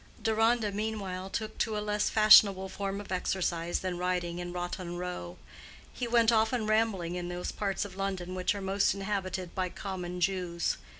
Deronda 0.19 0.71
meanwhile 0.71 1.29
took 1.29 1.59
to 1.59 1.77
a 1.77 1.77
less 1.77 2.09
fashionable 2.09 2.67
form 2.69 2.99
of 2.99 3.11
exercise 3.11 3.81
than 3.81 3.99
riding 3.99 4.39
in 4.39 4.51
Rotten 4.51 4.97
Row. 4.97 5.37
He 5.93 6.07
went 6.07 6.31
often 6.31 6.65
rambling 6.65 7.13
in 7.13 7.29
those 7.29 7.51
parts 7.51 7.85
of 7.85 7.95
London 7.95 8.33
which 8.33 8.55
are 8.55 8.61
most 8.61 8.95
inhabited 8.95 9.53
by 9.53 9.69
common 9.69 10.19
Jews. 10.19 10.77